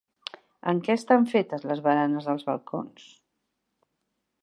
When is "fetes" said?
1.35-1.67